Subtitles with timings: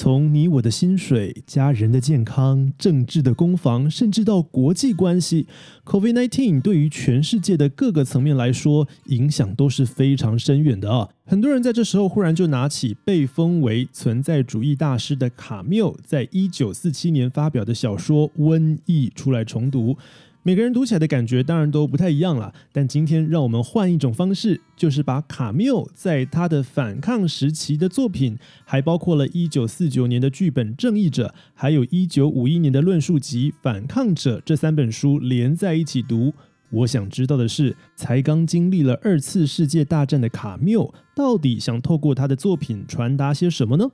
[0.00, 5.46] 从你我的薪水、家人的健康、政治的攻防，甚至到国际关系
[5.84, 11.10] ，COVID-19 对于全世界的各个层面来说，影响都是非常深远的啊！
[11.26, 19.98] 很多人在这时候忽然就拿起被封为存在主义大师的卡缪在一九四七年发表的小说《瘟疫》出来重读。
[20.42, 36.32] 每个人读起来的感觉当然都不太一样了，但今天让我们换一种方式，就是把卡缪在他的反抗时期的作品，还包括了一九四九年的剧本《正义者》，还有一九五一年的论述集《反抗者》这三本书连在一起读。
[36.70, 43.86] 我想知道的是，才刚经历了二次世界大战的卡缪，到底想透过他的作品传达些什么呢？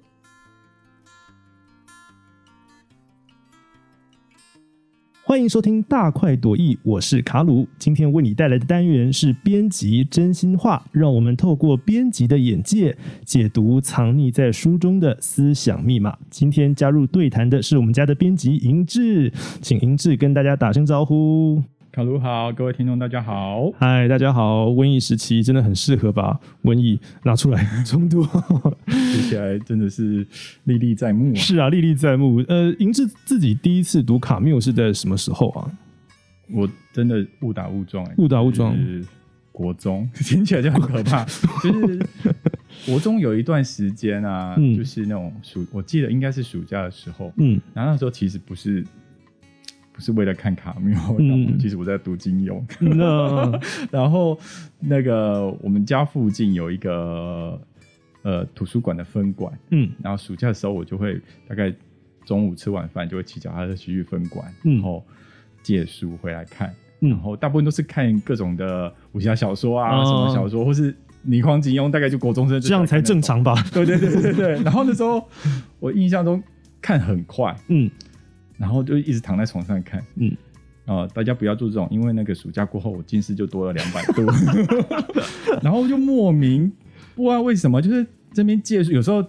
[5.28, 7.66] 欢迎收听《大快朵颐》，我是卡鲁。
[7.80, 16.16] 今天为你带来的单元是编辑真心话，让我们透过编辑的眼界，解读藏匿在书中的思想密码。
[16.30, 21.61] 今天加入对谈的是我们家的编辑银志，请银志跟大家打声招呼。
[21.97, 24.66] 卡卢好，各位听众大家好，嗨，大家好。
[24.66, 30.27] 瘟疫时期真的很适合把瘟疫拿出来重读，读起来真的是
[30.64, 31.34] 历历在目。
[31.34, 32.44] 是啊，历历在目。
[32.48, 35.72] 呃，银志自己第一次读卡缪是在什么时候啊？
[36.50, 39.02] 我真的误打误撞，误打误撞是。
[39.50, 41.24] 国中 听起来就很可怕，
[41.62, 42.06] 就是
[42.84, 48.84] 国中有一段时间啊，就是那种暑，我记得应该是暑假的时候，嗯，然后那时候其实不是。
[49.97, 50.94] 不是为了看卡缪，
[51.58, 52.62] 其实我在读金庸。
[53.91, 54.39] 然后
[54.78, 57.58] 那个我们家附近有一个
[58.20, 61.72] 呃图书馆的分馆，嗯，然后暑假的时候我就会大概
[62.27, 65.02] 中午吃晚饭就会骑脚踏车去分馆，然后
[65.62, 73.55] 借书回来看，然后大部分都是看各种的武侠小说啊，什么小说，或是倪匡、金庸，大概就国中生这样才正常吧？
[73.72, 74.62] 对对对对对。
[74.62, 75.27] 然后那时候
[75.80, 76.42] 我印象中
[76.83, 77.91] 看很快，嗯。
[78.58, 80.34] 然后就一直躺在床上看，嗯，
[80.86, 84.27] 啊，大家不要做这种，因为那个暑假过后，我近视就多了两百度，
[85.62, 86.70] 然后就莫名
[87.14, 89.24] 不知道为什么，就是这边借有时候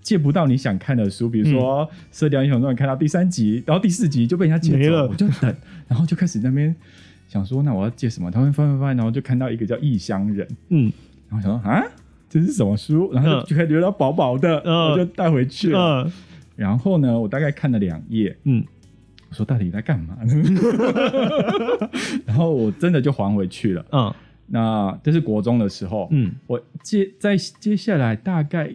[0.00, 5.54] 借不到你想看的书，比如说《射雕英雄传》看到第三集，然后第四集就被人家借走了，我就等，
[5.88, 6.74] 然后就开始那边
[7.28, 8.30] 想说，那我要借什么？
[8.30, 10.92] 他们翻翻翻，然后就看到一个叫《异乡人》，嗯，
[11.28, 11.82] 然后想说啊，
[12.28, 13.12] 这是什么书？
[13.12, 16.10] 然后就开始觉得薄薄的，我就带回去了。
[16.60, 18.62] 然后呢，我大概看了两页，嗯，
[19.30, 20.30] 我说到底在干嘛呢？
[22.26, 24.14] 然后我真的就还回去了，嗯，
[24.46, 28.70] 那这是国中的时候，嗯，我接在接下来大概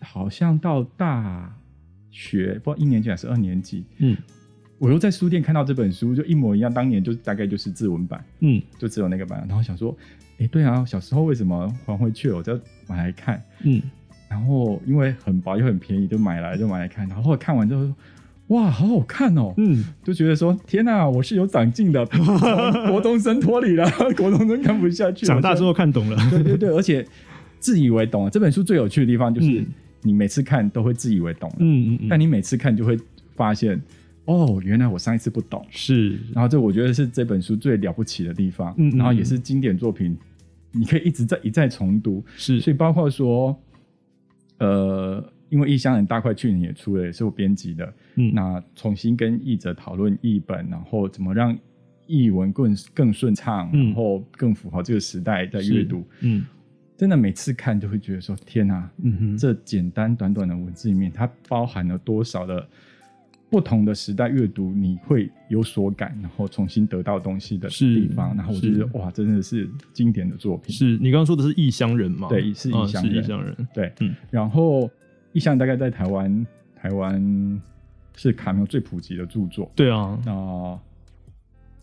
[0.00, 1.56] 好像到大
[2.10, 4.14] 学，不知道一年级还是二年级，嗯，
[4.76, 9.96] 我又在书店看到这本书，就一模一样，当年就大概就是字文版，嗯，就只有那个版，然后想说，
[10.40, 12.36] 哎，对啊，小时候为什么还回去了？
[12.36, 13.80] 我就买来看，嗯。
[14.34, 17.08] 然后因为很薄又很便宜，就买来就买来看。
[17.08, 17.88] 然后看完之后，
[18.48, 19.54] 哇，好好看哦！
[19.58, 22.04] 嗯，就觉得说天哪，我是有长进的。
[22.90, 26.16] 国中生脱离了， 国中生看不下去，长大之后看懂了。
[26.30, 27.06] 对对对，而且
[27.60, 28.30] 自以为懂了。
[28.30, 29.64] 这本书最有趣的地方就是，
[30.02, 31.56] 你每次看都会自以为懂了。
[31.60, 32.08] 嗯嗯。
[32.10, 32.98] 但你每次看就会
[33.36, 33.80] 发现，
[34.24, 35.64] 哦，原来我上一次不懂。
[35.70, 36.18] 是。
[36.34, 38.74] 然后这我觉得是这本书最了不起的地方。
[38.78, 38.90] 嗯。
[38.96, 40.16] 然后也是经典作品，
[40.72, 42.20] 你可以一直在一再重读。
[42.36, 42.60] 是。
[42.60, 43.56] 所以包括说。
[44.58, 47.94] 呃，因为异乡人大块去年也出了，也是我编辑的。
[48.16, 51.56] 嗯，那重新跟译者讨论译本，然后怎么让
[52.06, 56.04] 译文更更顺畅，然后更符合这个时代的阅读。
[56.20, 56.44] 嗯，
[56.96, 62.68] 真的每次看就会觉得说，天哪，嗯哼，这简单短短的文字里面，它包含了多少的
[63.54, 68.34] 不同的时代阅读，你会有所感，然后重新得到东西的地方。
[68.34, 70.74] 然后我就觉得，哇，真的是经典的作品。
[70.74, 72.26] 是你刚刚说的是异乡人吗？
[72.28, 73.14] 对，是异乡人。
[73.14, 74.12] 异乡人，对，嗯。
[74.28, 74.90] 然后
[75.32, 76.44] 异乡大概在台湾，
[76.74, 77.62] 台湾
[78.16, 79.70] 是卡缪最普及的著作。
[79.76, 80.76] 对啊，那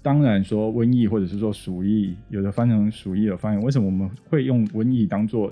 [0.01, 5.49] 当然说瘟疫或者是说鼠疫，有的翻成鼠疫的翻译，为什么我们会用瘟疫当做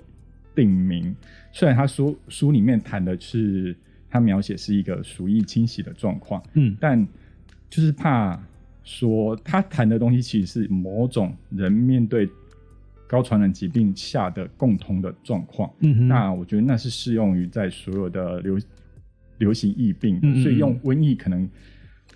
[0.53, 1.16] 定名？
[1.54, 3.74] 虽然他书书里面谈的是。
[4.09, 7.07] 他描写是一个鼠疫侵袭的状况，嗯，但
[7.69, 8.41] 就是怕
[8.83, 12.27] 说他谈的东西其实是某种人面对
[13.07, 18.59] 高传染疾病下的共同的状况，嗯，那我觉得那是适用于在所有的流
[19.38, 21.47] 流行疫病，所以用瘟疫可能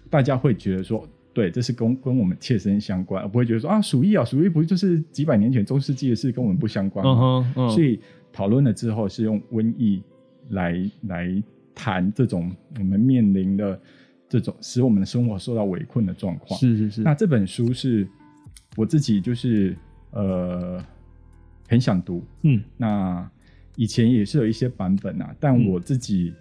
[0.10, 7.54] 大家会觉得说，对，这是跟跟我们切身相关，而不会觉得说啊，鼠疫啊，鼠疫不就是几百年前中世纪的事，跟我们不相关吗？
[7.70, 8.00] 所以
[8.32, 10.02] 讨论了之后是用瘟疫
[10.50, 11.44] 来来。
[11.76, 13.80] 谈这种我们面临的
[14.30, 17.02] 这种使我们的生活受到围困的状况，是是是。
[17.02, 18.08] 那这本书是
[18.76, 19.76] 我自己就是
[20.12, 20.84] 呃
[21.68, 22.64] 很想读，嗯。
[22.78, 23.30] 那
[23.76, 26.34] 以前也是有一些版本啊，但我自己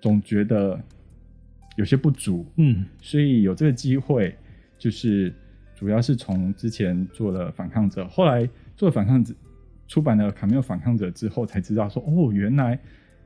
[0.00, 0.80] 总觉得
[1.76, 4.34] 有些不足，嗯，所以有这个机会，
[4.78, 5.32] 就是
[5.74, 9.34] 主要是从之前做了反抗者，后来做了反抗者，
[9.86, 12.78] 出版了《卡缪反抗者》之后，才知道说，哦，原来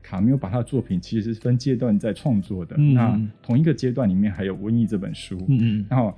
[0.07, 6.17] 卡缪把他的作品其实是分阶段在创作的，那同一个阶段里面还有《瘟疫》这本书，嗯嗯，然后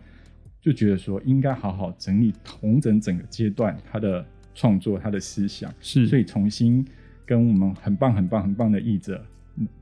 [0.62, 6.86] 就觉得说应该好好整理、同整整个阶段他的创作、他的思想，是，所以重新
[7.26, 9.26] 跟我们很棒、很棒、很棒的译者。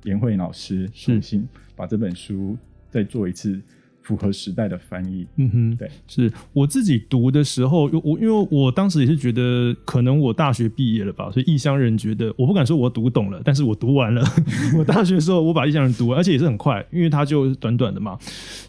[0.06, 2.58] 严慧老师重新把这本书
[2.90, 3.62] 再做一次
[4.08, 5.28] 符合时代的翻译。
[5.36, 14.24] 嗯哼，对，是我自己读的时候，我因为我当时也是觉得，可能我大学毕业了吧，所以异乡人觉得我不敢说我读懂了，但是我读完了。
[14.80, 18.18] 我大学的时候我把异乡人读完，而且也是很快，因为它就短短的嘛，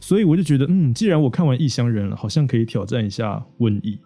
[0.00, 3.96] 所以我就觉得，嗯，既然我看完异乡人了，好像可以挑战一下瘟疫。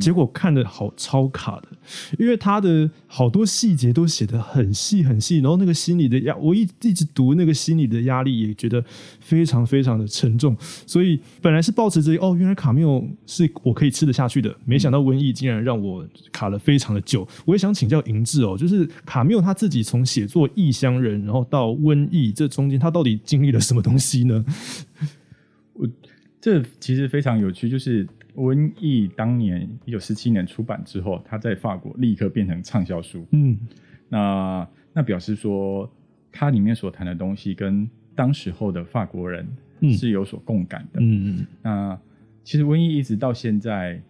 [0.00, 1.68] 结果看的好超卡的，
[2.18, 8.84] 因为他的好多细节都写的很细很细，然后那个心理的压，我一一直读那个心理的压力，也觉得
[9.20, 10.56] 非常非常的沉重。
[10.86, 17.26] 所以本来是抱持着哦，原来卡缪是我可以吃得下去的，没想到瘟疫竟然让我卡了非常的久。
[17.44, 24.44] 我也想请教银志哦，就是卡缪他自己从写作《异乡人》，然后到瘟疫这中间，他到底经历了什么东西呢？
[25.72, 25.88] 我
[26.40, 28.06] 这其实非常有趣，就是。
[28.36, 33.24] 瘟疫当年一九四七年出版之后，它在法国立刻变成畅销书。
[33.30, 33.56] 嗯，
[34.08, 35.88] 那那表示说，
[36.32, 39.46] 它里面所谈的东西跟当时候的法国人
[39.96, 41.00] 是有所共感的。
[41.00, 41.46] 嗯嗯。
[41.62, 41.98] 那
[42.42, 44.00] 其实瘟疫一直到现在，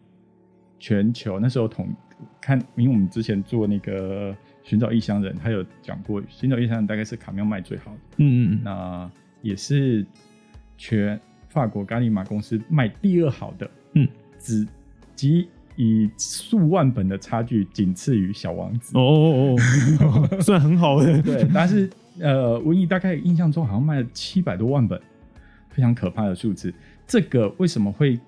[0.79, 1.95] 全球那时候统
[2.41, 8.01] 看，因为我们之前做那个寻找异乡人，他有讲过，寻找异乡人大概是卡缪卖最好的。
[8.17, 8.61] 嗯嗯。
[8.65, 9.11] 那
[9.43, 10.07] 也是
[10.79, 13.71] 全法国咖喱玛公司卖第二好的。
[13.95, 14.09] 嗯，
[14.39, 14.67] 只
[15.17, 19.57] 及以数万本的差距仅次于《小王子》哦
[20.01, 21.21] 哦哦， 算很好的。
[21.23, 21.89] 对，但是
[22.21, 25.01] 呃，瘟疫大概印象中好像卖了七百多万本，
[25.71, 26.73] 非常可怕的数字。
[27.07, 28.19] 这个为什么会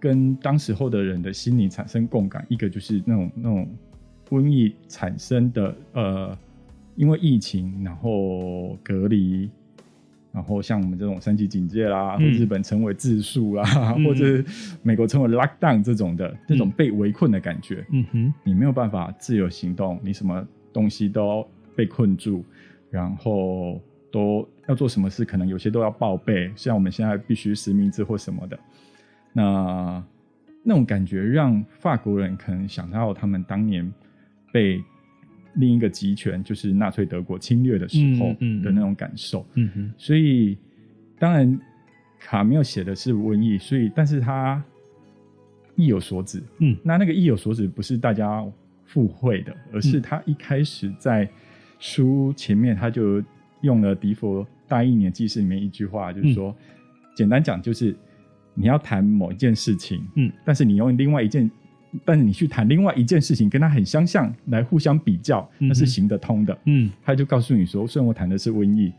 [0.00, 2.44] 跟当时候的人的心理产生共感？
[2.48, 3.68] 一个就是那种那种
[4.28, 6.38] 瘟疫产生的呃，
[6.96, 9.50] 因为疫情然后隔离。
[10.36, 13.64] 然后像我们这种三级警戒啦，或日本称为自述啦，
[14.04, 14.44] 或者
[14.82, 22.44] 美国称为 lockdown 这种的，这种被围困的感觉，嗯哼，你没有办法自由行动，你什么东西都被困住，
[22.90, 23.80] 然后
[24.12, 28.58] 都要做什么事，可能有些都要报备，像我们现在必须实名制或什么的，
[29.32, 30.04] 那
[30.62, 33.90] 那种感觉让法国人可能想到他们当年
[34.52, 34.84] 被。
[35.56, 38.32] 另一个集权就是纳粹德国侵略的时候
[38.62, 40.56] 的那种感受，嗯哼，所以
[41.18, 41.58] 当然
[42.20, 44.62] 卡缪写的是瘟疫，所以但是他
[45.74, 48.44] 意有所指，嗯，那那个意有所指不是大家
[48.84, 51.28] 附会的，而是他一开始在
[51.78, 53.22] 书前面他就
[53.62, 56.54] 用了迪佛大一年记事里面一句话，就是说，
[57.14, 57.96] 简单讲就是
[58.54, 61.50] 你要谈某一件事情，嗯，但是你用另外一件。
[62.04, 66.58] 但是你去谈另外一件事情，跟他很相像，来互相比较，那是行得通的。
[66.64, 68.92] 嗯，他就告诉你说，虽然我谈的是瘟疫，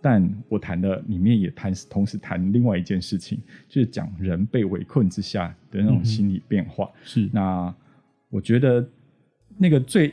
[0.00, 6.90] 但我谈的里面也谈，同时谈另外一件事情，就是讲人被围困之下的那种心理变化。
[7.04, 7.72] 是，那
[8.30, 8.84] 我觉得
[9.56, 10.12] 那个最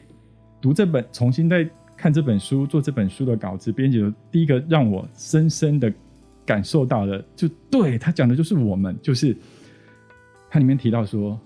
[0.62, 1.68] 读这本，重新再
[1.98, 5.92] 看这本书，做这本书的稿子编辑，第一个让我深深的
[6.46, 9.36] 感受到的，就对他讲的就是我们，就是
[10.50, 11.40] 他里面提到说。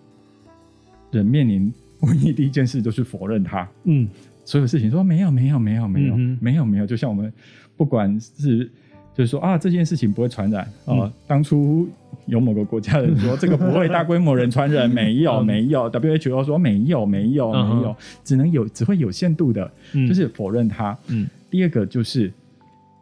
[1.12, 3.68] 人面临瘟疫，第一件事就是否认它。
[3.86, 4.08] 嗯，
[4.44, 6.86] 所有事情说没有，没有，没有，没有，没有，没有。
[6.86, 7.32] 就像我们
[7.78, 8.70] 不管是
[9.14, 11.12] 就是说啊，这件事情不会传染啊。
[11.26, 11.88] 当初
[12.26, 15.90] 有某个国家人说这个不会大规模人传人， 没有，没有。
[15.90, 19.72] WHO 说没有，没有，没有，只能有，只会有限度的，
[20.08, 20.98] 就是否认它。
[21.08, 22.32] 嗯，第二个就是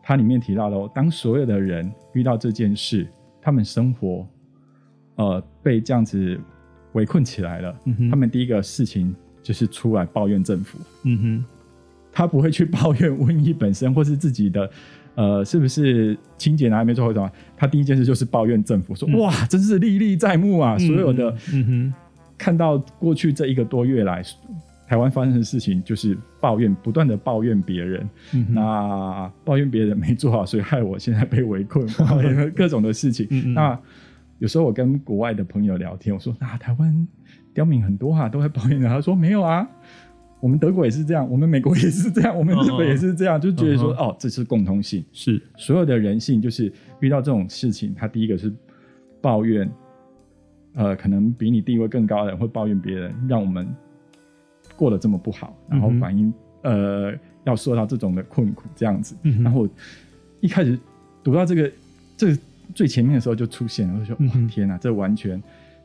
[0.03, 3.07] 它里面提到的，当所有的人遇到这件事，
[3.41, 4.27] 他们生活
[5.15, 6.39] 呃被这样子。
[6.93, 7.75] 围困起来了，
[8.09, 10.79] 他们第一个事情就是出来抱怨政府。
[11.03, 11.45] 嗯哼，
[12.11, 14.69] 他不会去抱怨瘟疫本身，或是自己的，
[15.15, 17.29] 呃，是不是清洁哪里没做好什么？
[17.57, 20.77] 他第一件事就是抱怨政府，说哇，真是历历在目啊！
[20.77, 21.93] 所有的，嗯哼，
[22.37, 24.23] 看到过去这一个多月来
[24.87, 28.07] 台湾发生的事情，就是抱怨，不断的抱怨别人。
[28.49, 31.87] 那抱怨别人没做好，所以害我现在被围困，
[32.55, 33.53] 各种的事情。
[33.53, 33.79] 那
[34.43, 37.07] 有时候我跟国外的朋友聊天，我说啊，台湾
[37.53, 38.81] 刁民很多啊，都在抱怨。
[38.81, 39.65] 他说没有啊，
[40.41, 45.41] 我们德国也是这样，我们美国也是这样，我们日本也是这样，就觉得说哦，这是共通性，是。
[45.55, 46.69] 所有的人性，就是
[46.99, 48.53] 遇到这种事情，他第一个是
[49.21, 49.71] 抱怨，
[50.73, 53.65] 呃，可能比你地位更高的人会抱怨别人，让我们
[54.75, 56.33] 过得这么不好，然后反映
[56.63, 57.13] 呃
[57.45, 59.65] 要受到这种的困苦这样子，然后
[60.41, 60.77] 一开始
[61.23, 61.71] 读到这个
[62.17, 62.37] 这
[62.73, 65.41] 最前面的时候就出现了，我就说哇天哪，这完全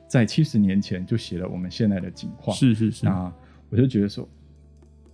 [0.06, 2.56] 在七十年前就写了我们现在的景况。
[2.56, 3.32] 是是是，啊
[3.68, 4.28] 我就觉得说，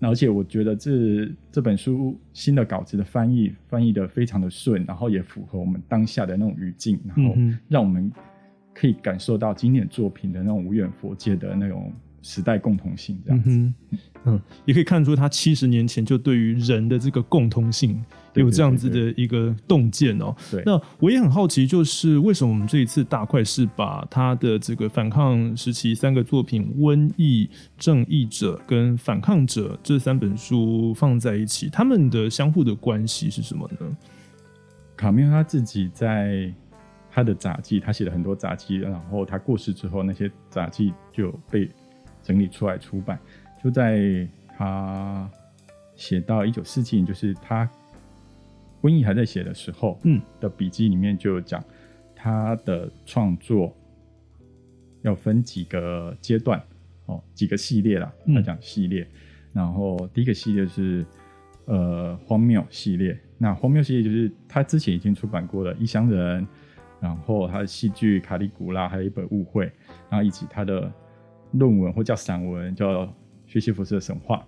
[0.00, 7.34] 而且我觉得这这本书新的稿子的翻译翻译的非常的顺，然后也符合我们当下的那种语境，然后
[7.68, 8.10] 让我们
[8.72, 11.92] 可以感受到经典作品的那种无远佛界的那种。
[12.24, 13.50] 时代共同性这样子，
[14.24, 18.02] 嗯，也可以看出他七十年前就对于人的这个共通性
[18.32, 20.34] 有这样子的一个洞见哦。
[20.50, 27.44] 对，那我也很好奇，就是为什么我们这一次大块是把他的这个反抗时期三个作品《瘟疫》
[27.76, 33.96] 《正义者》跟《反抗者》这三本书放在一起，他们的相互的关系是什么呢？
[34.96, 36.50] 卡缪他自己在
[37.10, 41.68] 他的杂记，他写了很多杂记，然后他过世之后，那些杂记就被。
[42.24, 43.18] 整理出来出版，
[43.62, 44.26] 就在
[44.56, 45.30] 他
[45.94, 47.70] 写到一九四七年，就是他
[48.80, 51.62] 瘟疫还在写的时候，嗯，的笔记里面就有讲
[52.16, 53.76] 他的创作
[55.02, 56.60] 要分几个阶段，
[57.04, 59.06] 哦，几个系列啦，他讲系列，
[59.52, 61.04] 然后第一个系列是
[61.66, 66.42] 呃荒谬系列，那荒谬系列就是他之前已经出版过的《异乡人》，
[67.00, 69.66] 然后他的戏剧《卡利古拉》，还有一本《误会》，
[70.08, 70.90] 然后以及他的。
[71.54, 73.06] 论文或叫散文，叫
[73.46, 74.44] 《学习辐射神话》，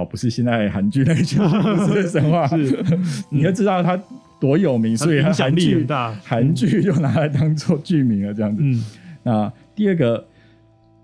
[0.00, 2.84] 哦，不是现在韩剧那个《学习辐射神话》， 是
[3.30, 4.00] 你要知道它
[4.40, 6.12] 多有名，所以影响力很大。
[6.24, 8.62] 韩剧就拿来当做剧名了，这样子。
[8.62, 8.84] 嗯，
[9.22, 10.26] 那第二个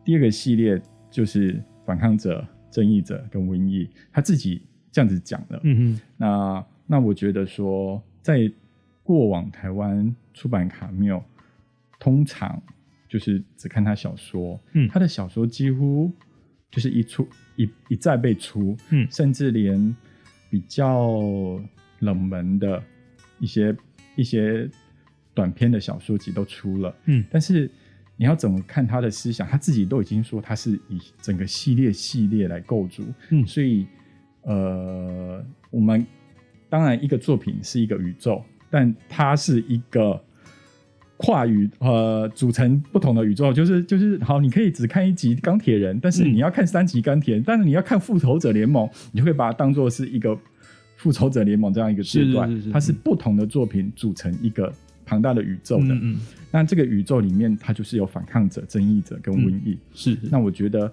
[0.04, 0.80] 第二个系列
[1.10, 5.60] 就是反抗者、正义者跟瘟疫，他自己这样子讲的。
[5.64, 8.50] 嗯哼，那那我觉得说，在
[9.02, 11.22] 过往台湾出版卡缪，
[11.98, 12.62] 通常。
[13.12, 16.10] 就是只看他小说，嗯，他的小说几乎
[16.70, 19.94] 就是一出一一再被出，嗯，甚至连
[20.48, 21.20] 比较
[21.98, 22.82] 冷门的
[23.38, 23.76] 一些
[24.16, 24.66] 一些
[25.34, 27.70] 短篇的小说集都出了，嗯，但是
[28.16, 33.86] 你要怎么看他的思想，他自己都已经说他是以整个系列系列来构筑，嗯，所以
[34.44, 36.06] 呃，我们
[36.70, 40.24] 当然一个作品是一个宇宙，但它是一个。
[41.24, 50.36] 跨宇呃组成不同的宇宙，就是就是好，你可以只看一集钢铁人，但是你要看三集钢铁人，但是你要看复仇者联盟，你就会把它当做是一个
[50.96, 54.72] 复仇者联盟这样一个阶段，它是不同的作品组成一个
[55.06, 55.94] 庞大的宇宙的。
[55.94, 56.18] 嗯
[56.54, 59.78] 那这个宇宙里面，它就是有反抗者、正义者跟瘟疫。
[59.94, 60.92] 是，那我觉得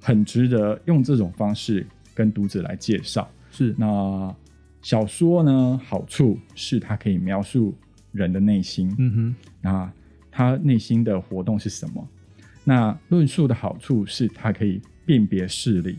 [0.00, 3.30] 很值得用这种方式跟读者来介绍。
[3.50, 4.34] 是，那
[4.80, 7.74] 小说呢，好处是它可以描述。
[8.12, 9.92] 人的内心，嗯哼，那
[10.30, 12.08] 他内心的活动是什么？
[12.64, 15.96] 那论述的好处是，他可以辨别事理，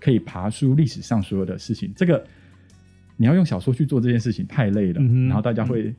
[0.00, 1.92] 可以爬出历史上所有的事情。
[1.94, 2.24] 这个
[3.16, 5.94] 你要用小说去做这件事情太累了，然后大家会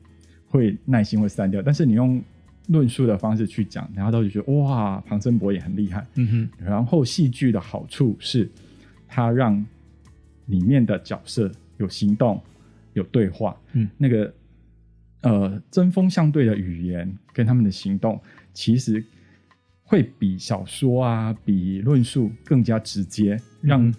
[0.46, 1.62] 会耐心会散掉。
[1.62, 2.22] 但是你用
[2.68, 6.64] 论述的方式去讲，然后他就觉得哇，庞森博也很厉害，嗯哼。
[6.64, 8.48] 然后戏剧的好处是，
[9.08, 9.64] 它让
[10.46, 12.40] 里面的角色有行动，
[12.92, 14.32] 有对话，嗯，那个。
[15.24, 18.20] 呃，针锋相对的语言跟他们的行动，
[18.52, 19.02] 其实
[19.82, 23.92] 会比小说啊、比论述更加直接，让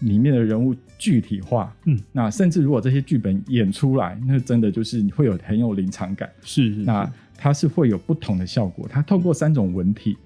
[0.00, 1.76] 里面的人物具体化。
[1.84, 6.30] 嗯，那甚至如果这些剧本演出来，那真的就是会有很有临场感。
[6.42, 8.88] 是是，那它是会有不同的效果。
[8.88, 10.16] 它透过三种文体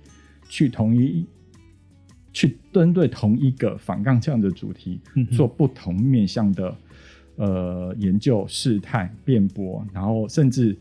[0.48, 1.26] 去同一
[2.32, 5.00] 去针对同一个反抗这样的主题，
[5.32, 6.76] 做不同面向的。
[7.37, 10.75] 呃，研究、试探、辩驳，然后甚至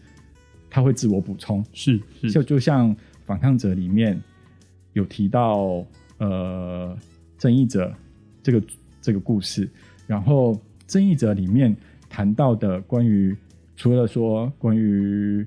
[0.69, 2.95] 他会自我补充，是就就像
[3.25, 4.17] 反抗者里面
[4.93, 5.85] 有提到
[6.17, 6.97] 呃，
[7.37, 7.93] 正义者
[8.41, 8.63] 这个
[9.01, 9.69] 这个故事，
[10.07, 10.57] 然后
[10.87, 11.75] 正义者里面
[12.09, 13.35] 谈到的关于
[13.75, 15.45] 除了说关于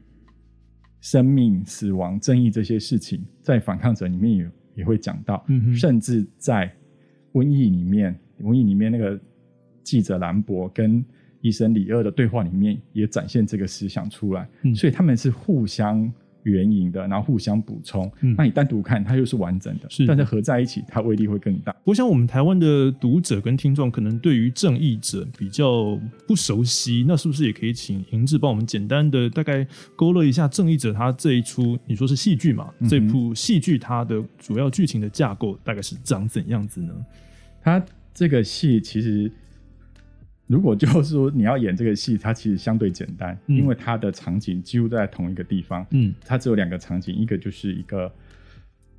[1.00, 5.42] 生命、死亡、正义这些事情，在反抗者里面也也会讲到，
[5.74, 6.70] 甚至在
[7.32, 9.18] 瘟疫里面，瘟疫里面那个。
[9.88, 11.02] 记者兰博跟
[11.40, 18.10] 医生李二的对话里面也展现这个思想出来，所以他们是互相援引的，然后互相补充。
[18.36, 21.74] 那你单独看它又是完整的，但是合在一起它威力会更大。
[21.84, 29.66] 我想我们台湾的读者跟听众可能对于正义者比较不熟悉，那是不是也可以请银志帮我们简单的大概
[29.96, 31.78] 勾勒一下正义者他这一出？
[31.86, 32.68] 你说是戏剧嘛？
[32.90, 36.92] 这部戏剧它的主要剧情的架构大概是长怎样子呢？
[37.62, 39.32] 它这个戏其实。
[40.48, 45.86] 如果就是说你要演这个戏，它其实相对简单，因为它的场景几乎都在同一个地方。
[45.90, 48.10] 嗯，它只有两个场景，一个就是一个，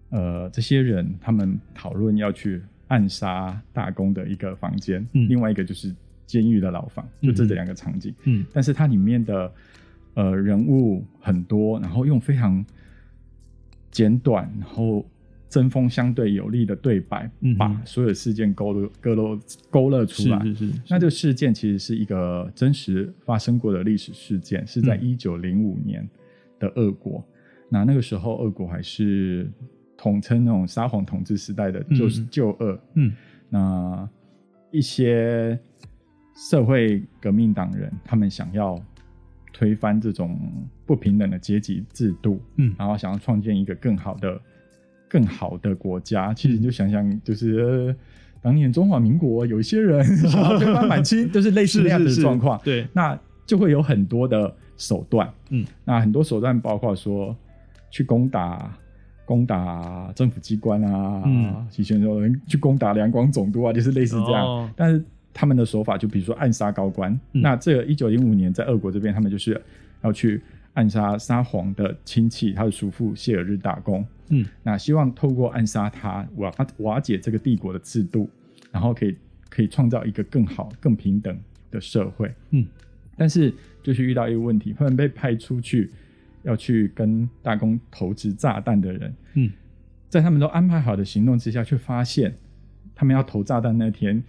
[0.10, 5.94] 呃，这些人他们讨论要去暗杀大公的一个房间，另外一个就是
[6.27, 8.13] 监狱的牢房，就这两个场景。
[8.25, 9.51] 嗯，但是它里面的
[10.13, 12.63] 呃人物很多，然后用非常
[13.89, 15.03] 简短，然后
[15.50, 19.39] 针锋相对有力的对白，把所有事件勾勒、勾勒、
[19.70, 20.39] 勾勒出来。
[20.46, 20.82] 是是是。
[20.88, 26.08] 那这个事件其实是一个真实发生过的历史事件，是在一九零五年
[26.60, 27.22] 的俄国。
[27.70, 29.50] 那那个时候，俄国还是
[29.98, 32.79] 统称那种沙皇统治时代的，就是旧俄。
[32.94, 33.12] 嗯。
[33.50, 34.10] 那
[34.72, 35.60] 一些。
[36.50, 38.82] 社会革命党人，他们想要
[39.51, 40.39] 推翻这种
[40.86, 44.41] 不平等的阶级制度，嗯，然后想要创建一个更好的、
[45.10, 46.34] 更好的国家。
[46.34, 47.94] 其实你就想想，就是
[48.42, 52.58] 当年中华民国有一些人 想要推翻满清， 就是类似那样的状况。
[52.63, 57.36] 对，那就会有很多的手段，嗯，那很多手段包括说
[57.92, 58.74] 去攻打、
[59.25, 65.04] 攻打政府机关啊，嗯，以前有人去攻打两广总督啊，就是类似这样，但是。
[65.32, 69.62] 他们的手法就比如说暗杀高官，那这个一九零五年在俄国这边，他们就是
[70.01, 70.42] 要去
[70.79, 74.05] 暗杀沙皇的亲戚，他的叔父谢尔日大公。
[74.29, 78.29] 嗯，那希望透过暗杀他瓦瓦解这个帝国的制度，
[78.71, 79.13] 然后可以
[79.50, 81.38] 可以创造一个更好、更平等
[81.69, 82.33] 的社会。
[82.51, 82.65] 嗯，
[83.17, 85.91] 但是就是遇到一个问题，他们被派出去
[86.43, 89.51] 要去跟大公投掷炸弹的人，嗯，
[90.07, 92.33] 在他们都安排好的行动之下，却发现
[92.95, 94.24] 他们要投炸弹那天。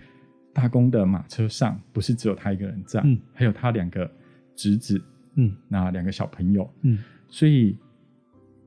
[0.52, 4.10] 大公的马车上不是只有他一个人在，嗯，还有他两个
[4.56, 5.00] 侄子，
[5.40, 7.76] 嗯，那两个小朋友，嗯，所以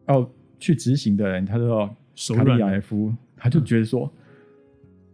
[0.08, 1.88] 要去执行的人，他说
[2.36, 4.12] 卡利亚夫，他就觉得说，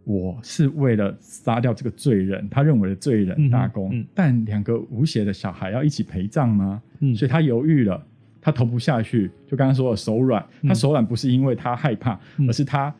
[0.04, 6.82] 我是为了杀掉这个罪人，他认为的罪人大公，但两个无邪的小孩要一起陪葬吗？
[7.00, 8.06] 嗯，所以他犹豫了，
[8.40, 12.94] 他投不下去，就刚刚说的手软，他手软不是因为他害怕，而是他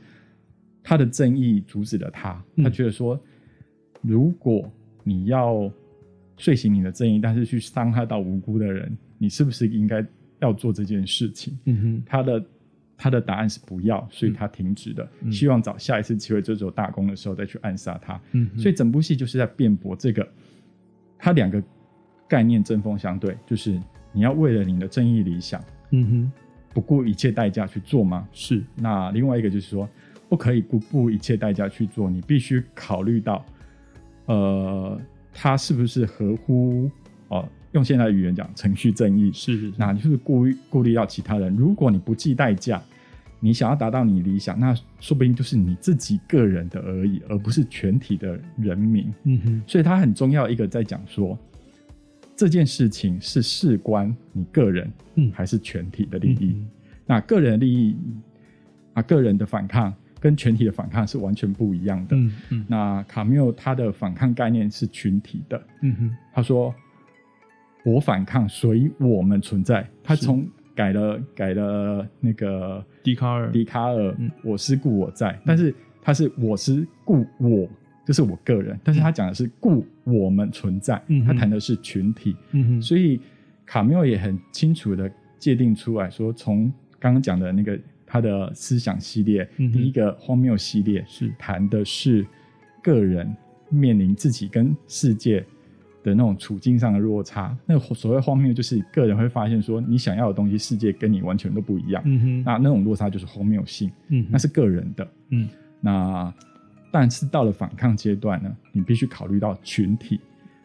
[0.82, 3.18] 他的正义阻止了他，他觉得说。
[4.02, 4.66] 如果
[5.04, 5.70] 你要
[6.40, 10.02] 睡醒你的正义，但是去伤害到无辜的人，你是不是应该
[10.38, 11.58] 要做这件事情？
[11.66, 12.44] 嗯哼，他的
[12.96, 18.18] 他的答案是不要，所以他停止的，希望找下一次机会，就做大功的时候再去暗杀他。
[18.32, 20.26] 嗯，所以整部戏就是在辩驳这个，
[21.18, 21.62] 他两个
[22.26, 23.78] 概念针锋相对，就是
[24.10, 26.32] 你要为了你的正义理想，嗯哼，
[26.72, 28.26] 不顾一切代价去做吗？
[28.32, 28.64] 是。
[28.76, 29.86] 那另外一个就是说，
[30.30, 33.44] 不可以不顾一切代价去做，你必须考虑到。
[34.26, 35.00] 呃，
[35.42, 36.90] 他是不是合乎
[37.28, 37.48] 哦？
[37.72, 41.56] 用现在语言讲，程序正义是，那就是顾顾虑到其他人。
[41.56, 42.82] 如果你不计代价，
[43.40, 49.10] 你想要达到你理想，那说不定就是你自己个人的而已，而不是全体的人民。
[49.24, 51.38] 嗯哼，所以他很重要一个在讲说，
[52.36, 56.54] 这件事情是事关你个人，嗯，还是全体的利益？
[57.06, 57.96] 那个人利益
[58.92, 59.94] 啊，个人的反抗。
[60.20, 62.14] 跟全体的反抗是完全不一样的。
[62.14, 65.60] 嗯嗯，那卡缪他的反抗概念是群体的。
[65.80, 66.74] 嗯哼，他说
[67.84, 69.88] 我反抗，所以我们存在。
[70.04, 77.66] 他从改了改了那个笛卡尔，笛卡尔，我是故我在，但是他是我是故我，
[78.06, 81.02] 就是我个人，但是他讲的是故我们存在。
[81.08, 82.36] 嗯，他谈的是群体。
[82.52, 83.18] 嗯哼，所以
[83.64, 87.78] 卡缪也很清楚的界定出来说，从刚刚讲的那个。
[88.12, 92.26] 他的思想系列，第一个荒谬系列是谈的是
[92.82, 93.32] 个人
[93.68, 95.38] 面临自己跟世界
[96.02, 97.56] 的那种处境上的落差。
[97.64, 102.02] 那所谓荒谬，就是个人会发现说，你想要的东西，世界跟你完全都不一样。
[102.04, 103.88] 嗯哼，那那种落差就是荒谬性。
[104.08, 105.08] 嗯，那是个人的。
[105.28, 105.48] 嗯，
[105.80, 106.34] 那
[106.90, 110.18] 但是到了反抗阶段呢，你必须考虑到群体，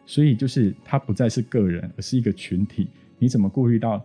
[0.04, 2.88] 所以就是它不再是个人，而是一个群体。
[3.20, 4.04] 你怎么顾虑到？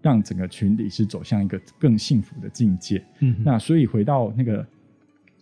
[0.00, 3.04] 让整个群体是走向一个更幸福的境界。
[3.20, 4.66] 嗯，那所以回到那个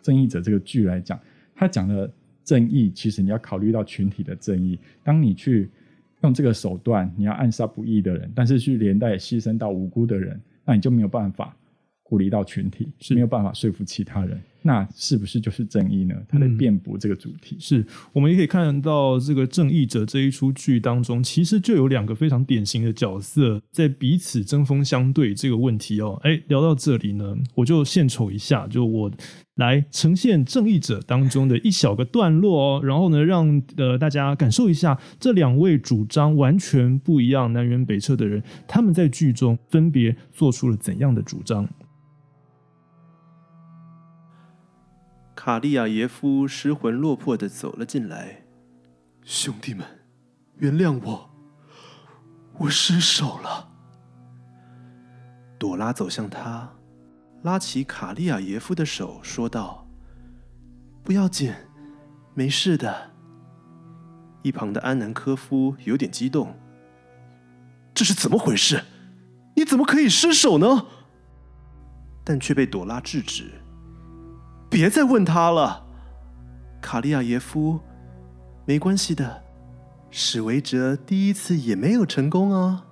[0.02, 1.18] 正义者这个剧来讲，
[1.54, 2.10] 他讲的
[2.44, 4.78] 正义，其实你要考虑到群体的正义。
[5.02, 5.68] 当你去
[6.22, 11.56] 用这个手段，你要暗杀不义的人，但是去连带牺牲到无辜的人，那你就没有办法
[12.08, 14.40] 顾虑到群体，是没有办法说服其他人。
[14.62, 16.14] 那是不是就是正义呢？
[16.28, 17.56] 他在辩驳这个主题。
[17.60, 26.18] 是我们也可以看到，这个正义者这一出剧当中，其实就有两个非常典型的角色在彼此针锋相对这个问题哦。
[26.24, 29.08] 哎，聊到这里呢，我就献丑一下，就我
[29.54, 41.68] 来呈现正义者当中的一小个段落哦，然后呢，让呃大家感受一下这两位主张完全不一样、南辕北辙的人，他们在剧中分别做出了怎样的主张。
[45.46, 48.42] 卡利亚耶夫失魂落魄的走了进来，
[49.22, 49.86] 兄弟们，
[50.56, 51.30] 原谅我，
[52.58, 53.68] 我失手了。
[55.56, 56.68] 朵拉走向他，
[57.44, 59.86] 拉起卡利亚耶夫的手，说道
[61.04, 61.54] ：“不要紧，
[62.34, 63.12] 没事的。”
[64.42, 66.58] 一旁的安南科夫有点激动
[67.94, 68.82] ：“这是怎么回事？
[69.54, 70.86] 你怎么可以失手呢？”
[72.26, 73.44] 但却被朵拉制止
[74.76, 75.86] ：“别再问他了，
[76.82, 77.80] 卡利亚耶夫，
[78.66, 79.42] 没关系的。
[80.10, 82.84] 史维哲第一次也没有成功啊。”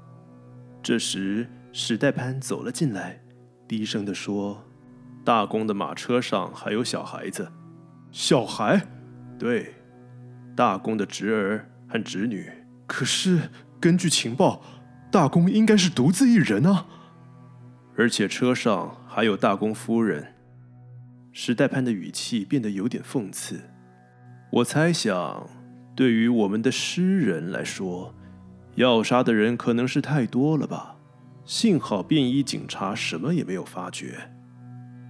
[0.82, 3.20] 这时，史代潘走了进来，
[3.68, 4.64] 低声的说
[5.26, 7.52] ：“大公的马车上还有小孩子。”
[8.10, 8.80] 小孩？
[9.38, 9.74] 对。
[10.56, 12.50] 大公的侄儿和侄女，
[12.86, 14.62] 可是根据情报，
[15.12, 16.86] 大公应该是独自一人啊。
[17.94, 20.33] 而且车上还有大公夫人。
[21.36, 23.60] 史代潘的语气变得有点讽刺。
[24.52, 25.50] 我猜想，
[25.96, 28.14] 对于我们的诗人来说，
[28.76, 30.94] 要杀的人可能是太多了吧。
[31.44, 34.30] 幸好便衣警察什么也没有发觉。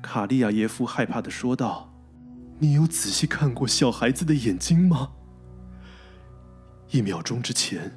[0.02, 1.94] 卡利亚耶夫害怕的说道
[2.58, 5.10] ：“你有仔细看过小孩子的眼睛吗？”
[6.90, 7.92] 一秒钟之前，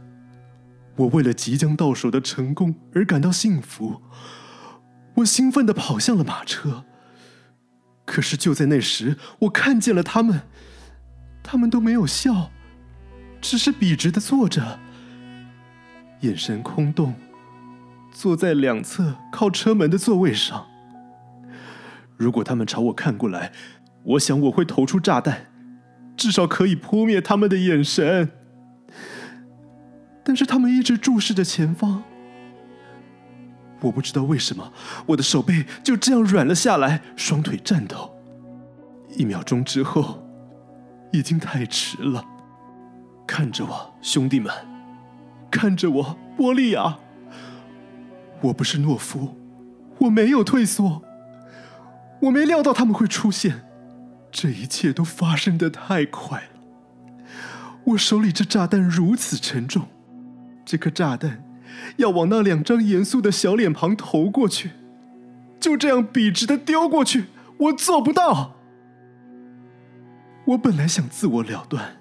[0.98, 4.02] 我为了即将到手的成功而感到幸福，
[5.16, 6.84] 我兴奋的跑向了马车。
[8.08, 10.44] 可是就在那时，我看见了他们，
[11.44, 12.52] 他们都没有笑，
[13.42, 14.80] 只是笔直的坐着，
[16.22, 17.14] 眼神空洞，
[18.10, 20.68] 坐在两侧靠车门的座位上。
[22.16, 23.52] 如果他们朝我看过来，
[24.04, 25.48] 我想我会投出炸弹，
[26.16, 28.32] 至少可以扑灭他们的眼神。
[30.24, 32.04] 但是他们一直注视着前方，
[33.82, 34.74] 我不知道为什么，
[35.06, 38.14] 我的手背就这样软了下来，双腿颤抖。
[39.16, 40.24] 一秒钟之后，
[41.12, 42.24] 已经太迟了。
[43.26, 44.52] 看着我，兄弟们，
[45.52, 46.98] 看着我，波利亚。
[48.42, 49.36] 我不是懦夫，
[50.00, 51.02] 我没有退缩，
[52.22, 53.66] 我没料到他们会出现，
[54.32, 57.26] 这一切都发生的太快了。
[57.86, 59.88] 我手里这炸弹如此沉重。
[60.66, 61.44] 这颗炸弹
[61.98, 64.72] 要往那两张严肃的小脸庞投过去，
[65.60, 67.26] 就这样笔直的丢过去，
[67.58, 68.56] 我做不到。
[70.46, 71.98] 我本来想自我了断，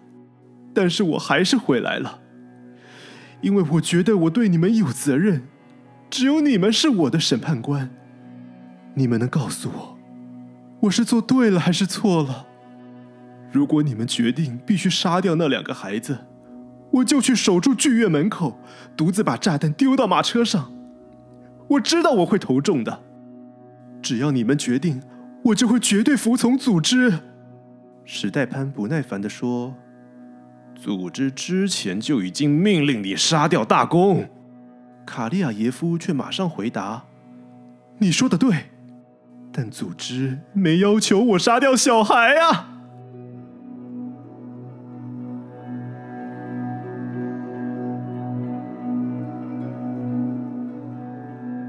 [0.72, 2.20] 但是我还是回来了，
[3.40, 5.48] 因为我觉得我对你们有责任，
[6.08, 7.90] 只有你们是我的审判官，
[8.94, 9.98] 你们能告诉我，
[10.82, 12.46] 我是做对了还是错了？
[13.50, 16.18] 如果你们决定必须杀掉那两个孩子。
[16.90, 18.58] 我就去守住剧院门口，
[18.96, 20.72] 独自把炸弹丢到马车上。
[21.68, 23.02] 我知道我会投中的，
[24.00, 25.02] 只要你们决定，
[25.44, 27.20] 我就会绝对服从组织。
[28.04, 29.74] 史代潘不耐烦地说
[30.76, 34.28] ：“组织之前就已经命令你杀掉大公。”
[35.04, 37.04] 卡利亚耶夫却马上回答
[37.98, 38.70] ：“你说的对，
[39.52, 42.74] 但组织没要求我杀掉小孩啊。”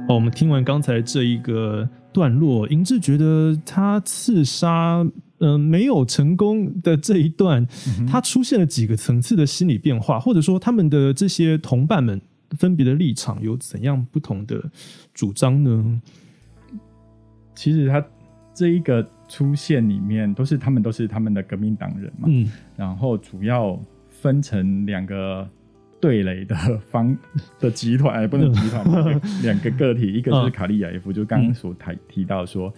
[0.09, 5.05] 哦，我们听完刚才这一个段落，银志觉得他刺杀
[5.39, 7.67] 嗯没有成功的这一段，
[8.09, 14.63] 他出现了几个层次的心理变化，或者说他们的这些同伴们分别的立场有怎样不同的
[15.13, 16.01] 主张呢？
[17.53, 18.01] 其实他
[18.53, 23.77] 这一个出现里面，都是他们都是他们的革命党人嘛，嗯，然后主要
[24.09, 25.45] 分成两个。
[25.99, 26.55] 对垒的
[26.89, 27.17] 方
[27.59, 28.83] 的集团，哎，不能集团，
[29.41, 32.71] 两个个体，一个是卡利亚耶夫，就刚刚所提提到说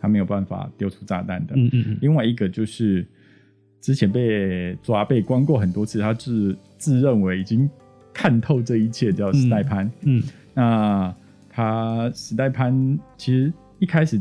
[0.00, 3.04] 他没有办法丢出炸弹的，嗯嗯嗯，另外一个就是
[3.80, 7.68] 之前被抓被关过很多次，他自自认为已经
[8.12, 10.22] 看透这一切，叫史代潘，嗯，
[10.54, 11.14] 那
[11.50, 14.20] 他史代潘其实一开始，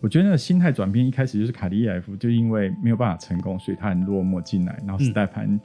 [0.00, 5.60] 我觉得那个心态转变一开始就是卡利亚耶夫就因为没有办法成功，所以他很落寞进来，然后史代潘。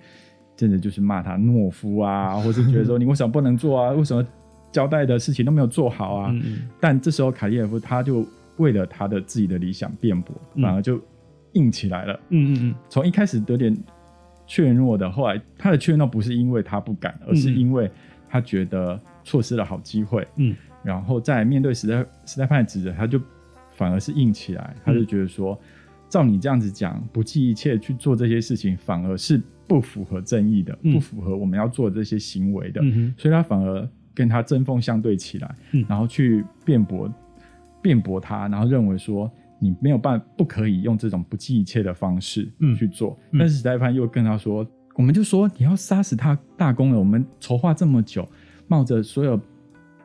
[0.59, 3.91] 真的就是骂他懦夫啊， 或是觉得说你为什么不能做啊？
[3.91, 4.27] 为什么
[4.73, 6.35] 交代的事情都没有做好啊？
[6.81, 8.25] 但这时候卡利耶夫他就
[8.57, 10.99] 为了他的自己的理想辩驳，反而就
[11.53, 12.19] 硬起来了。
[12.27, 12.75] 嗯嗯嗯。
[12.89, 13.73] 从一开始有点
[14.45, 17.89] 怯懦的，后来他的怯懦不是因为他不敢，而是因为
[18.27, 20.27] 他觉得错失了好机会。
[20.35, 20.53] 嗯。
[20.83, 23.17] 然后在面对时代时代派的指责，他就
[23.75, 25.57] 反而是硬起来，他就觉得说，
[26.09, 29.41] 照你这样子讲，不计一切去做这些事情，反而是。
[29.69, 32.81] 不符合正义的，不符合我们要做这些行为的，
[33.15, 35.55] 所以他反而跟他针锋相对起来，
[35.87, 37.07] 然后去辩驳
[37.79, 43.15] 辩驳他，然后认为说你没有办不可以用这种不计一切的方式去做。
[43.37, 48.27] 但是史代潘又跟他说，我们就说你要杀死他大功了，我们筹划这么久，
[48.67, 49.39] 冒着所有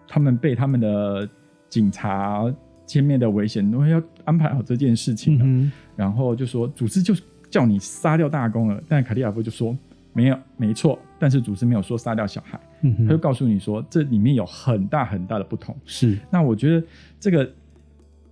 [0.07, 1.27] 他们被他们的
[1.71, 2.45] 警察
[2.87, 5.73] 歼灭的危险，都要安排好这件事情了。
[5.97, 7.15] 然后就说组织就。
[7.55, 9.79] 叫你杀掉大公了，但卡利亚夫就说
[10.13, 10.99] 没有，没错。
[11.21, 12.59] 但是祖师没有说杀掉小孩，
[13.07, 15.73] 他就告诉你说这里面有很大很大的不同。
[15.85, 16.85] 是，那我觉得
[17.21, 17.53] 这个，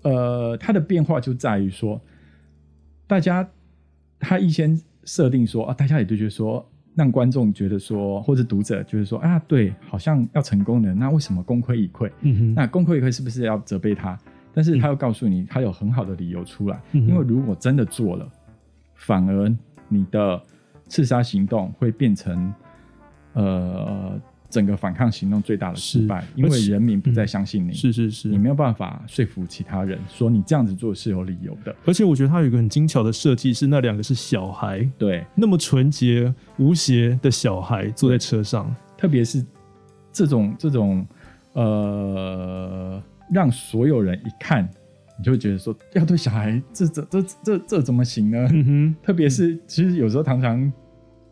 [0.02, 2.00] 呃，它的变化就在于说，
[3.06, 3.48] 大家
[4.18, 12.11] 他一先设定说啊，大家也就觉得说，让观众觉得说，或者读者觉得说啊，对，好像要成功的，那为什么功亏一篑？
[12.22, 14.18] 嗯哼，那功亏一篑是不是要责备他？
[14.52, 18.28] 但是他又告诉你，他有很好的理由出来，因为如果真的做了，
[19.03, 19.55] 反而
[19.88, 20.43] 你的
[20.88, 22.55] 刺杀行动会变成，
[23.35, 31.75] 呃，整个反抗行动最大的失败，因为人民不再相信你，是是是，你没有办法说服其他人说你这样子做是有理由的。
[31.85, 39.45] 而且我觉得他有一个很精巧的设计，是那两个是小孩，对，那么纯洁无邪的小孩坐在车上，特别是
[40.12, 41.07] 这种这种，
[41.53, 43.03] 呃。
[43.31, 44.69] 让所有人一看，
[45.22, 48.48] 你就会觉得说，要对小孩，这这这这这怎么行呢？
[49.04, 50.72] 特别是其实有时候常常。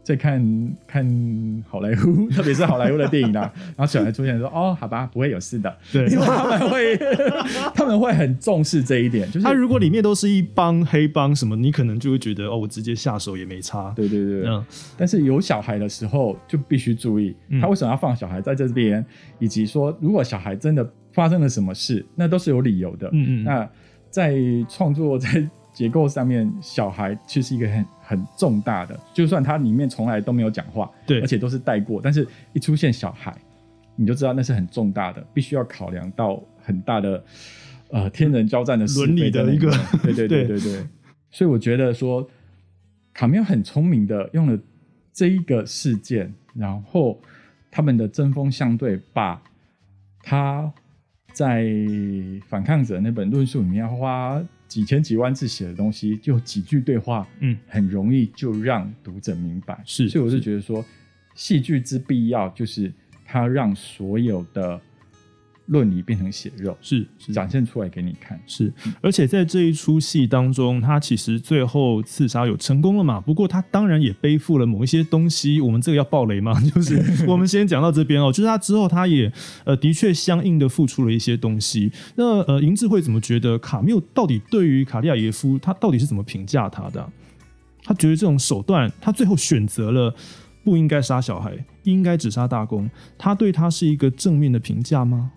[0.02, 0.42] 在看
[0.86, 6.96] 看好莱坞，特别是好莱坞的电影啊， 然后小孩出现说：“哦，好吧，不会有事的。”对，因为他们会
[7.76, 9.30] 他们会很重视这一点。
[9.30, 13.92] 就是他如果里面都是一帮黑帮什么，你可能就会觉得哦，我直接下手也没差。
[13.94, 14.64] 对对对，嗯。
[14.96, 19.04] 但是有小孩的时候就必须注意，他为什么要放小孩在这边，
[19.38, 23.06] 以及说如果小孩真的发生了什么事，那都是有理由的。
[23.12, 23.44] 嗯嗯。
[23.44, 23.70] 那
[24.10, 24.36] 在
[24.68, 25.48] 创作在。
[25.72, 33.32] 结构上面，小孩其实一个很很重大的，就算他里面从来都没有讲话，对，而且都是带过，但是一出现小孩，
[33.94, 37.24] 你就知道那是很重大的，必须要考量到很大的
[37.88, 39.70] 呃天人交战的伦理的一个，
[40.02, 40.86] 对对对 对对。
[41.30, 42.28] 所以我觉得说
[43.14, 44.58] 卡缪很聪明的用了
[45.12, 47.22] 这一个事件，然后
[47.70, 49.40] 他们的针锋相对，把
[50.20, 50.70] 他
[51.32, 51.66] 在
[52.48, 54.42] 反抗者那本论述里面花。
[54.68, 59.76] 几千几万字写的东西，就几句对话，嗯，很容易就让读者明白。
[59.84, 60.84] 是，所以我是觉得说，
[61.34, 62.92] 戏剧之必要，就是
[63.26, 64.80] 它让所有的。
[65.70, 68.72] 论理变成血肉，是展现出来给你看，是。
[69.00, 73.20] 而且在这一出戏当中，他其实最后刺杀有成功了嘛？
[73.20, 75.60] 不过他当然也背负了某一些东西。
[75.60, 76.52] 我们这个要爆雷吗？
[76.74, 78.32] 就是我们先讲到这边哦。
[78.32, 79.32] 就是他之后，他也
[79.64, 81.92] 呃的确相应的付出了一些东西。
[82.16, 87.08] 那呃，银智会怎么觉得卡缪到底对于卡利亚耶夫他到底是怎么评价他的？
[87.84, 90.12] 他觉得这种手段，他最后选择了
[90.64, 92.90] 不应该杀小孩，应该只杀大公。
[93.16, 95.30] 他对他是一个正面的评价吗？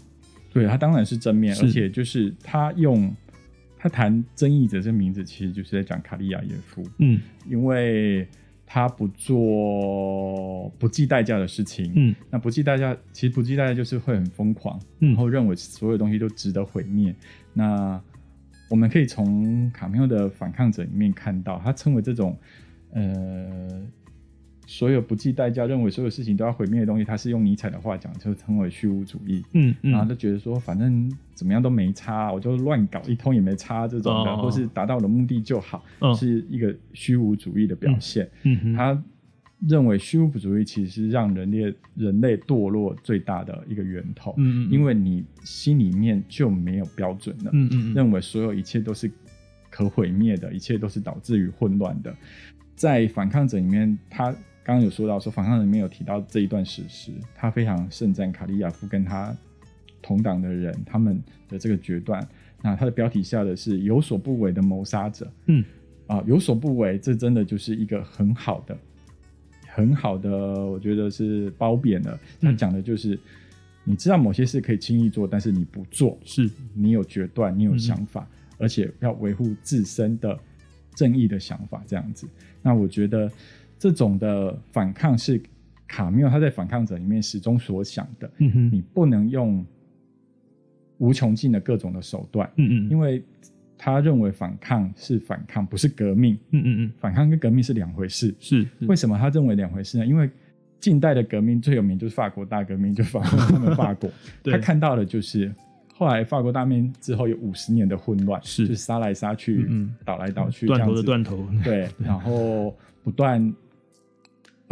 [0.54, 3.12] 对他当然是正面，而且就是他用
[3.78, 6.84] 他谈争议者这名字，其实就是在讲卡利亚耶夫。
[7.00, 8.28] 嗯，因为
[8.66, 11.92] 他不做不计代价的事情。
[11.96, 17.14] 嗯，那不计代价，其实不计代价就是会很疯狂，然后认为所有东西都值得毁灭。
[17.54, 18.00] 那
[18.70, 22.38] 我们可以从卡缪的反抗者里面看到，他称为这种
[22.92, 23.82] 呃。
[24.66, 29.44] 所有不计代价认为所有事情都要毁灭的东西，他是用尼采的话讲，就称为虚无主义。
[29.52, 35.84] 嗯嗯，然后就觉得说，反正怎么样都没差，我就乱搞一通也没差这种的，或是达到我的目的就好，
[36.16, 38.30] 是一个虚无主义的表现。
[38.44, 39.04] 嗯他
[39.68, 44.34] 认为虚无主义其实是让人类人类堕落最大的一个源头。
[44.38, 47.52] 嗯嗯，因为你心里面就没有标准了。
[47.54, 49.12] 嗯嗯，认为所有一切都是
[49.70, 52.16] 可毁灭的，一切都是导致于混乱的。
[52.76, 54.34] 在反抗者里面，他。
[54.64, 59.36] 刚刚有说到说反抗里面有提到这一段史实，他非常盛赞卡利亚夫跟他
[60.02, 62.26] 同党的人他们的这个决断。
[62.62, 65.30] 那他的标题下的是有所不为的谋杀者。
[65.48, 65.62] 嗯，
[66.08, 68.78] 啊，有所不为，这真的就是一个很好的、
[69.68, 72.18] 很好的，我觉得是褒贬的。
[72.40, 73.20] 他讲的就是
[73.84, 78.26] 你知道某些事可以轻易做，但是你不做，是你有决断，你有想法，
[78.58, 80.40] 而且要维护自身的
[80.96, 82.26] 正义的想法，这样子。
[82.62, 83.30] 那我觉得。
[83.84, 85.42] 这种的反抗是
[85.90, 88.32] 卡缪他在反抗者里面始终所想的。
[88.38, 89.66] 嗯哼，你不能用
[91.00, 92.50] 无穷尽的各种的手段。
[92.56, 93.22] 嗯嗯，因为
[93.78, 96.36] 他认为反抗是反抗，不是革命。
[96.52, 98.34] 嗯嗯嗯，反抗跟革命是两回事。
[98.40, 100.06] 是为什么他认为两回事呢？
[100.06, 100.30] 因为
[100.80, 104.10] 近代的革命最有名就是法国大革命，就反他们法国。
[104.50, 105.54] 他看到的就是
[105.94, 111.46] 后来法国大革命之后有五十年的混乱，是就杀来杀去，嗯，倒来倒去，断头的断头。
[111.66, 113.54] 对，然后不断。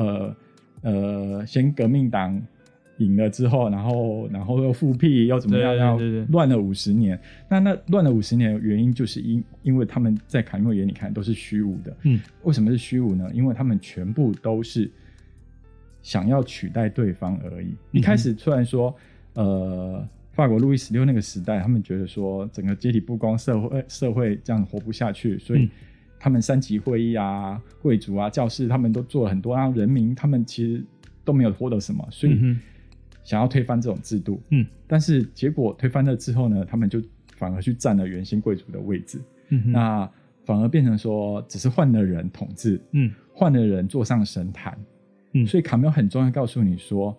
[0.01, 0.35] 呃
[0.81, 2.41] 呃，先革命党
[2.97, 5.75] 赢了之后，然后然后又复辟，又怎么样？
[5.75, 5.97] 要
[6.29, 7.19] 乱了五十年。
[7.49, 11.95] 那那乱了五十年的，原因就是因因为他们在卡缪眼里看都是虚无的。
[12.03, 13.29] 嗯，为什么是虚无呢？
[13.33, 14.89] 因为他们全部都是
[16.01, 17.75] 想要取代对方而已。
[17.91, 18.95] 一开始虽然说，
[19.33, 25.69] 呃，法国路易十六那个时代，他们觉得说整个阶级不公，社会社会这样活不下去，所以。
[26.23, 30.83] 他们三级会议啊，贵族啊，教士他们都做了很多，让人民他们其实
[31.25, 32.39] 都没有获得什么，所以
[33.23, 34.39] 想要推翻这种制度。
[34.49, 37.01] 嗯，但是结果推翻了之后呢，他们就
[37.37, 39.19] 反而去占了原先贵族的位置。
[39.49, 40.07] 嗯，那
[40.45, 44.77] 反而变成说，只是换了人统治，嗯，换了人坐上神坛。
[45.33, 47.17] 嗯，所以卡缪很重要告诉你说，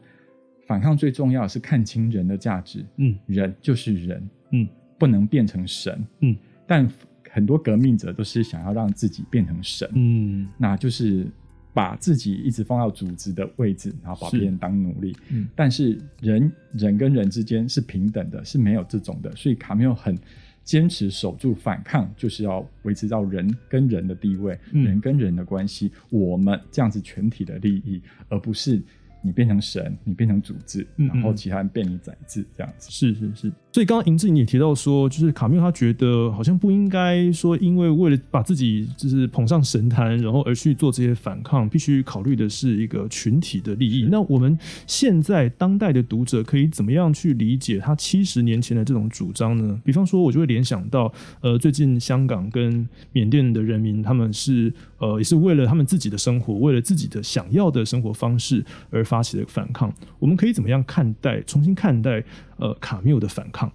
[0.64, 2.86] 反抗最重要是看清人的价值。
[2.98, 4.30] 嗯，人就是人。
[4.52, 6.04] 嗯，不能变成神。
[6.20, 6.36] 嗯，
[6.68, 6.88] 但。
[7.34, 11.26] 很多革命者都是想要让自己变成神，嗯，那就是
[11.72, 15.16] 把自己一直放到组织的位置，然后把别人当奴隶。
[15.30, 19.34] 嗯，但是人人跟人之间是平等的，是没有这种的。
[19.34, 20.14] 所以卡缪很
[20.62, 28.82] 坚持守住反抗，就是要维持到人跟人的地位，人跟人的关系，我们这样子全体的利益，而不是。
[29.24, 32.90] 你变成神，你变成组织，然后其他人变你宰制，这样子。
[32.90, 33.52] 是是是。
[33.72, 44.08] 所以刚刚银志你也提到说，就是卡缪他觉得好像不应该说，因为为了把自己就是捧上神坛，然后而去做这些反抗，必须考虑的是一个群体的利益。
[44.10, 49.80] 那我们现在当代的读者可以怎么样去理解他七十年前的这种主张呢？
[49.84, 59.02] 比方说，我就会联想到，呃，最近香港跟缅甸的人民，他们是呃也是为了他们自己的生活，为了自己的想要的生活方式而。
[59.12, 61.42] 发起的反抗，我们可以怎么样看待？
[61.42, 62.24] 重新看待
[62.56, 63.72] 呃卡缪的反抗。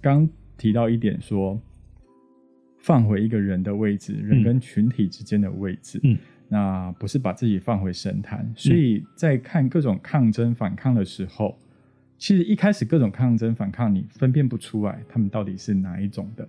[0.00, 1.60] 刚提到一点说，
[2.78, 6.16] 放回一个人的位置，人跟群体之间的位置，嗯，
[6.48, 8.52] 那不是把自己放回神坛。
[8.56, 11.58] 所以在看各种抗争反抗的时候，
[12.18, 16.48] 其实一开始各种抗争反抗，你分辨不出来他们到底是哪一种的，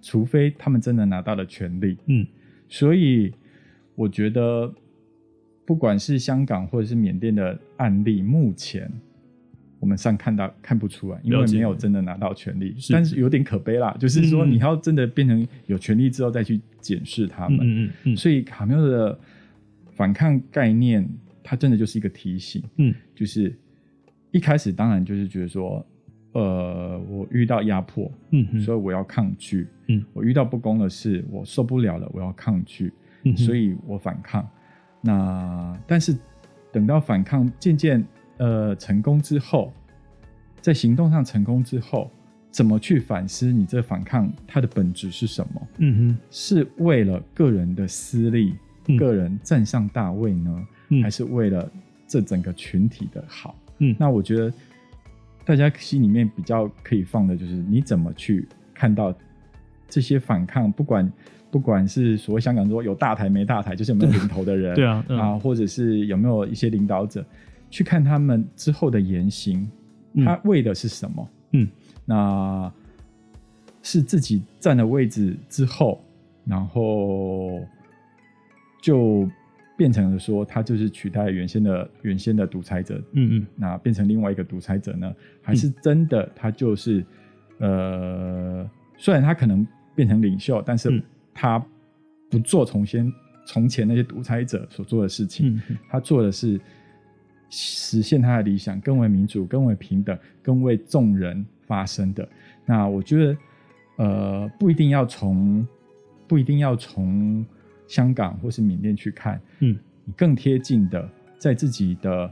[0.00, 2.26] 除非他们真的拿到了权利，嗯，
[2.68, 3.32] 所以
[3.94, 4.72] 我觉得。
[5.64, 8.90] 不管是香港或者是缅甸的案例，目前
[9.82, 13.92] 我们上看到看不出来，因为没有真的拿到权利，但是有点可悲啦。
[13.98, 17.58] 就是说，你要真的变成有权利之后再去检视他们。
[17.62, 18.16] 嗯嗯。
[18.16, 19.18] 所以卡缪的
[19.90, 21.04] 反抗概念，
[21.42, 22.62] 它真的就是一个提醒。
[22.76, 23.52] 嗯，就是
[24.30, 25.84] 一开始当然就是觉得说，
[26.30, 29.66] 呃，我遇到压迫，嗯，所以我要抗拒。
[29.88, 32.92] 嗯，我遇到不公的事，我受不了了，我要抗拒。
[33.24, 34.48] 嗯，所以我反抗。
[35.00, 36.16] 那但是
[36.70, 38.06] 等到反抗渐渐
[38.42, 39.72] 呃成功之后，
[40.60, 42.10] 在行动上成功之后，
[42.50, 45.68] 怎么去反思你这反抗它的本质是什么？
[45.78, 48.54] 嗯哼，是为了个人的私利，
[48.98, 50.66] 个人站上大位呢，
[51.02, 51.70] 还是为了
[52.08, 53.54] 这整个群体的好？
[53.78, 54.52] 嗯，那我觉得
[55.44, 59.14] 大家心里面比较可以放的就是你怎么去看到
[59.88, 61.10] 这些反抗，不管。
[61.52, 67.22] 不管是所谓香港说有大台没大台，就是有没有领头的人， 对啊，啊，或者是有没有一些领导者，
[67.72, 69.68] 去看他们之后的言行，
[70.24, 71.28] 他为的是什么？
[71.52, 71.66] 嗯，
[72.04, 72.72] 那
[73.82, 76.04] 是自己占了位置之后，
[76.44, 77.60] 然后
[78.80, 79.28] 就
[79.76, 85.12] 变成了说他就是取代原先的原先的独裁者，嗯嗯，那变成另外一个独裁者呢？
[85.42, 87.04] 还是真的他就是
[87.58, 91.02] 呃，虽然他可能变成领袖，但是。
[91.34, 91.58] 他
[92.28, 93.10] 不做从先
[93.46, 95.58] 从前那些独裁者所做的事情，
[95.88, 96.60] 他做的是
[97.54, 102.26] 实现他的理想，更为民主、更为平等、更为众人发声的。
[102.64, 103.36] 那我觉得，
[103.96, 105.66] 呃，不一定要从
[106.26, 107.44] 不一定要从
[107.86, 112.30] 香港或是缅甸去看，嗯，你更贴近的，在自己的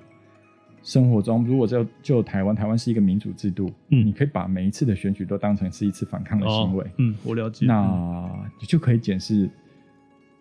[0.82, 7.66] 生活中，如果就就台湾，台湾是一个民主制度，嗯，你可以把每一次的选举都当成是一次反抗的行为，嗯，我了解。
[7.66, 8.26] 那
[8.58, 9.50] 你就可以检视，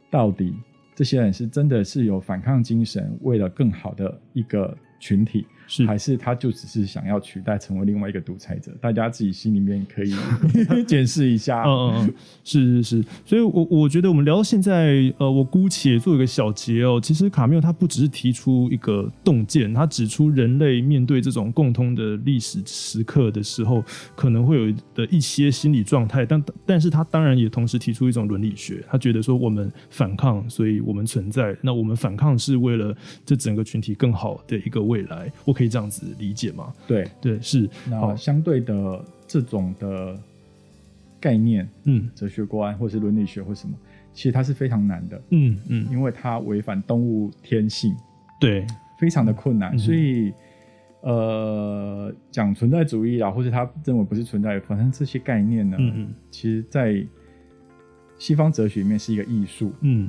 [0.09, 0.55] 到底
[0.99, 5.47] 这些人是真的是有反抗精神，为了更好的一个群体。
[5.69, 8.71] 是还是他就只是想要取代成为另外一个独裁者？
[8.82, 10.12] 大家自己心里面可以
[10.84, 11.63] 检视一下。
[11.63, 13.05] 嗯嗯嗯，是是是。
[13.23, 16.99] 所以，我我觉得我们聊到现在，呃，我姑且做一个小结哦。
[16.99, 23.84] 其实卡缪他不只是提出一个洞见，他指出人类面对这种共通的历史时刻的时候，
[24.15, 26.25] 可能会有的一些心理状态。
[26.25, 28.83] 但但是他当然也同时提出一种伦理学。
[28.89, 31.56] 他觉得说，我们反抗，所以我们存在。
[31.62, 35.31] 那我们反抗是为了这整个群体更好的一个未来。
[35.46, 35.58] 我。
[35.60, 36.73] 可以这样子理解吗？
[36.87, 37.05] 对。
[37.19, 37.69] 对是。
[37.89, 40.17] 那相对的这种的
[41.19, 43.75] 概念，嗯，哲学观或是伦理学或什么，
[44.13, 47.93] 其实它是非常难的，嗯嗯，因为它违反动物天性，
[48.39, 48.65] 对，
[48.97, 49.77] 非常的困难。
[49.77, 50.31] 所以，
[51.01, 57.05] 呃，讲存在主义啊，或者他认为不是存在，反正这些概念呢，嗯嗯，其实在
[58.17, 60.07] 西方哲学里面是一个艺术，嗯，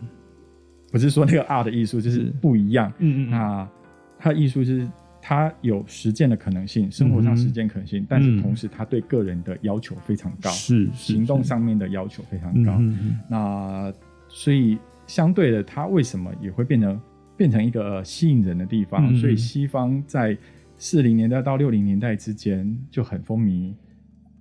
[0.93, 3.69] 不是说那个 art 的艺术，就是不一样，嗯嗯，那
[4.17, 4.89] 它艺术是。
[5.23, 12.81] 它有实践的可能性，生活上实践可能性，但是同时它对个人的要求非常高，是行动上面的要求非常高。
[13.29, 13.93] 那
[14.29, 17.01] 所以相对的，它为什么也会变成
[17.37, 19.15] 变成一个吸引人的地方？
[19.17, 20.37] 所以西方在
[20.79, 23.75] 四零年代到六零年代之间就很风靡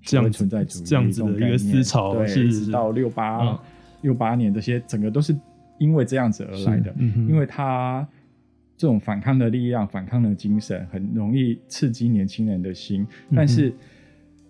[0.02, 3.60] 这样存在主义这样子的一个思潮，对，一直到六八
[4.02, 5.38] 六八年这些，整个都是
[5.78, 6.96] 因为这样子而来的，
[7.28, 8.08] 因为它。
[8.80, 13.06] 这种反抗的力量、反抗的精神，很容易刺激年轻人的心。
[13.36, 13.74] 但是，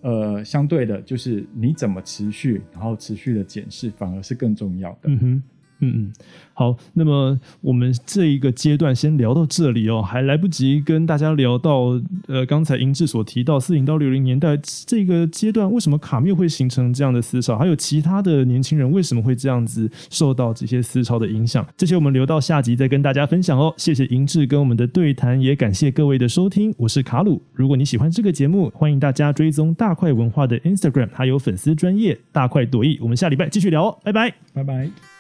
[0.02, 5.10] 呃，相对的，就是你怎么持续，然后持续的检视，反而是更重要的。
[5.10, 5.42] 嗯
[5.82, 6.14] 嗯嗯，
[6.54, 23.74] 好，那么我们这一个阶段先聊到这里哦，还来不及跟大家聊到，呃，刚才英志所提到四零到六零年代这个阶段，为什么卡缪会形成这样的思潮，还有其他的年轻人为什么会这样子受到这些思潮的影响，这些我们留到下集再跟大家分享哦。
[23.78, 27.42] 谢谢英志跟我们的对谈，也感谢各位的收听，我是卡鲁。
[27.54, 33.00] 如果你喜欢这个节目，欢迎大家追踪大块文化的 Instagram，还有粉丝专业大块朵颐。
[33.02, 35.19] 我们下礼拜继续聊哦，拜拜，拜拜。